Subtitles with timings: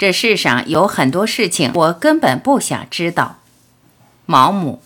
[0.00, 3.40] 这世上有很多事情，我根本不想知道。
[4.24, 4.80] 毛姆。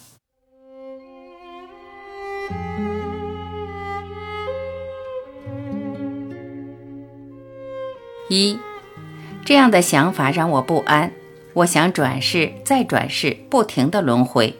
[8.28, 8.58] 一，
[9.44, 11.12] 这样的想法让我不安。
[11.52, 14.58] 我想转世，再转世，不停的轮回。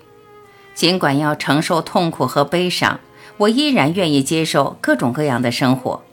[0.73, 3.01] 尽管要承受痛苦和悲伤，
[3.39, 6.05] 我依然愿意接受各种各样的生活。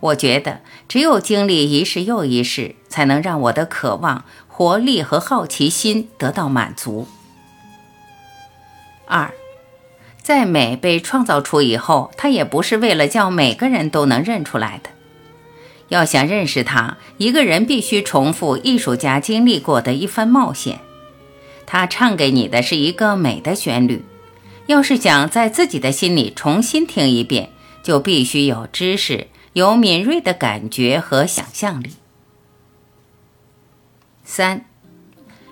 [0.00, 7.06] 我觉得，只有经历一世又一世，才能让我的渴望、活力和好奇心得到满足。
[9.06, 9.32] 二，
[10.22, 14.90] 在美被创造出以后，它也不是为了叫每个人都能认出来的。
[15.88, 20.80] 要想认识它，一个人必须重复艺术家经历过的一番冒险。
[21.66, 24.04] 他唱给你的是一个美的旋律。
[24.66, 27.50] 要是想在自己的心里重新听一遍，
[27.82, 29.26] 就必须有知识。
[29.52, 31.90] 有敏锐的感觉和想象力。
[34.24, 34.64] 三，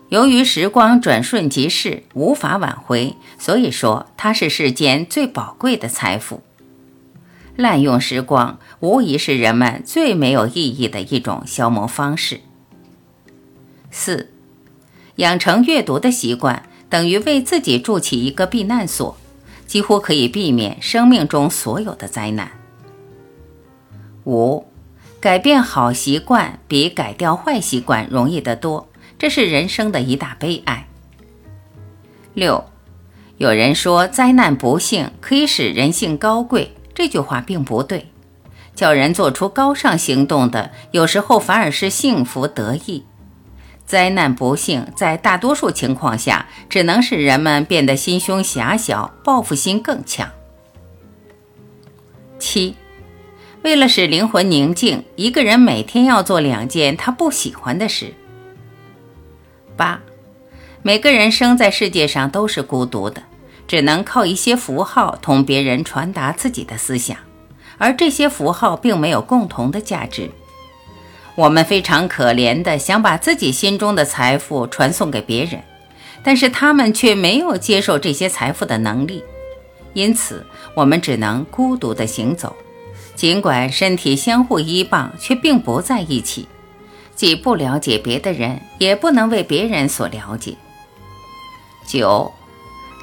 [0.08, 6.42] 由于时光转瞬即逝，无法挽回，所以说它是世间最宝贵的财富。
[7.56, 12.40] 滥用时光，无疑是人们最没有意义的一种消磨方式。
[13.90, 14.30] 四，
[15.16, 19.16] 养成阅读的习惯，等于为自己筑起一个避难所，
[19.66, 22.57] 几乎可以避免生命中所有的灾难。
[24.28, 24.66] 五，
[25.20, 28.86] 改变好习惯比改掉坏习惯容易得多，
[29.18, 30.86] 这是人生的一大悲哀。
[32.34, 32.66] 六，
[33.38, 38.08] 有人说灾难不幸可以使人性高贵，这句话并不对。
[38.74, 43.04] 叫人做出高尚行动的，有时候反而是幸福得意。
[43.86, 50.28] 灾难不幸在大多数情况下，只能使人们变得心胸狭小，报复心更强。
[52.38, 52.76] 七。
[53.62, 58.14] 为了使灵魂宁静，一个人每天要做两件他不喜欢的事。
[59.76, 60.00] 八，
[60.82, 63.22] 每个人生在世界上都是孤独的，
[63.66, 67.16] 只能靠一些符号同别人传达自己的思想，
[67.78, 70.30] 而这些符号并没有共同的价值。
[71.34, 75.60] 我们非常可怜的想把自己心中的财富传送给别人，
[76.22, 79.22] 但是他们却没有接受这些财富的能力，
[79.94, 82.56] 因此我们只能孤独的行走。
[83.18, 86.46] 尽管身体相互依傍，却并不在一起，
[87.16, 90.54] 既不了解别的人，也不能为别人所了解。
[91.84, 92.32] 九，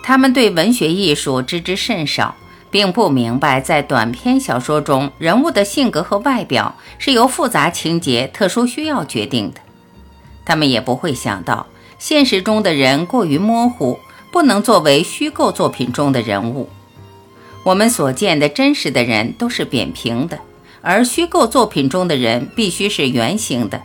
[0.06, 2.34] 他们对文学艺术知之甚少，
[2.72, 9.60] 并不明白在短篇小说中人物的性格和外表是由复杂情节、特殊需要决定的。
[10.46, 11.68] 他们也不会想到，
[12.00, 14.00] 现实中的人过于模糊，
[14.32, 16.70] 不能作为虚构作品中的人物。
[17.66, 20.40] 我们所见的真实的人都是扁平的，
[20.82, 23.82] 而虚构作品中的人必须是圆形的。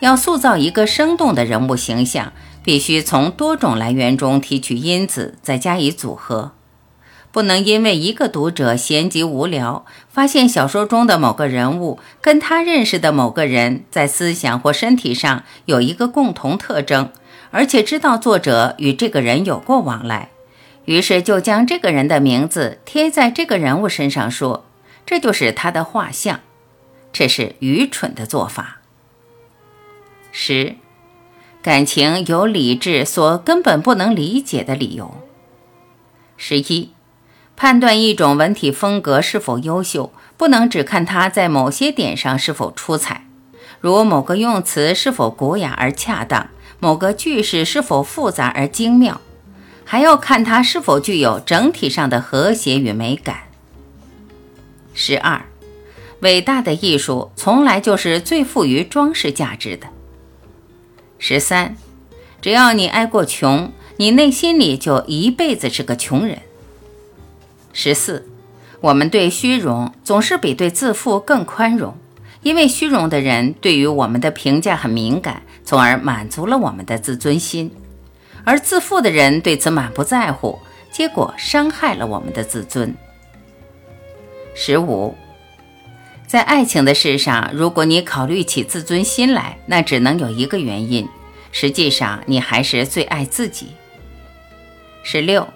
[0.00, 2.32] 要塑造一个生动的人物形象，
[2.64, 6.50] 必须从多种来源中提取因子，再加以组合。
[7.30, 17.12] 不能因为一个读者闲极无聊，发现小说中的某个人物跟他认识的某个人在思想或身体上有一个共同特征，
[17.52, 20.30] 而且知道作者与这个人有过往来。
[20.86, 24.66] 于是就将这个人的名字贴在这个人物身上，说
[25.06, 26.40] 这就是他的画像，
[27.12, 28.78] 这是愚蠢的做法。
[30.32, 30.76] 十，
[31.62, 35.14] 感情有理智所根本不能理解的理由。
[36.36, 36.92] 十一，
[37.56, 43.26] 判断一种文体风格是否优秀，不能只看它在某些点上是否出彩，
[43.80, 46.48] 如某个用词是否古雅而恰当，
[46.78, 49.20] 某个句式是否复杂而精妙。
[49.90, 53.48] 还要看它是否具有整体上的和谐与美感。
[54.94, 55.46] 十二，
[56.20, 59.88] 伟大的艺术从来就是最富于装饰价值的。
[61.18, 61.76] 十三，
[62.40, 66.38] 只要你挨过穷，你内心里就一辈子是个穷人。
[67.72, 68.28] 十四，
[68.82, 71.96] 我们对虚荣总是比对自负更宽容，
[72.42, 77.72] 因为虚荣的人对于我们的评价很敏感，从而满足了我们的自尊心。
[78.44, 80.58] 而自负的人对此满不在乎，
[80.90, 82.94] 结果伤害了我们的自尊。
[84.54, 85.14] 十五，
[86.26, 91.08] 在爱情的事上，如果你考虑起自尊心来，那只能有一个原因：
[91.52, 93.68] 实际上你还是最爱自己。
[95.02, 95.48] 十六，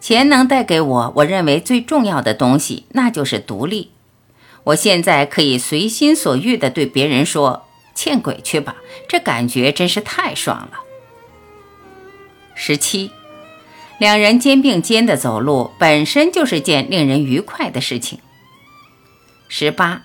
[0.00, 3.90] 钱能带给我我认为最重要的东西，那就是独立。
[4.64, 8.76] 我现在可以随心所欲地对别人说：“欠鬼去吧！”
[9.08, 10.80] 这感觉真是太爽了。
[12.62, 13.10] 十七，
[13.96, 18.18] 两人肩并肩的走路本身就是件令人愉快的事情。
[19.48, 20.02] 十八，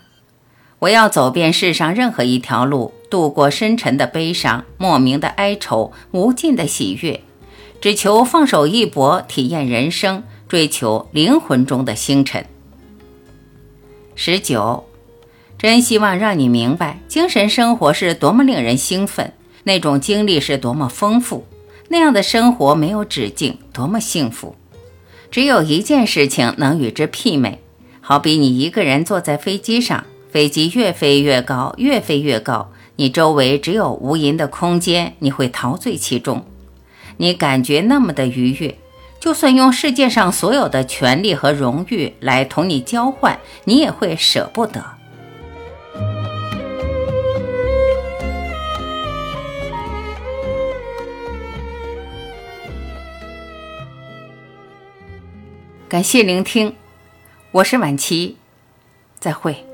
[0.80, 7.20] 我要走遍世上任何一条路，度过深沉的悲伤、莫名的哀愁、无尽的喜悦，
[7.82, 12.46] 只求放手一搏，体验人生，追求灵魂中的星辰。
[14.16, 14.86] 十九，
[15.58, 19.34] 真希望让你明白，精神生活是多么令人兴奋，
[19.66, 21.46] 那种经历是多么丰富，
[21.88, 24.56] 那样的生活没有止境，多么幸福。
[25.30, 27.60] 只有一件事情能与之媲美，
[28.02, 30.06] 好比你一个人坐在飞机上。
[30.32, 36.44] 飞机越飞越高，越飞越高，你周围只有无垠的空间，你会陶醉其中，
[37.16, 38.78] 你感觉那么的愉悦，
[39.18, 44.95] 就算用世界上所有的权利和荣誉来同你交换，你也会舍不得。
[55.96, 56.76] 感谢聆听，
[57.52, 58.36] 我是晚琪，
[59.18, 59.66] 再会。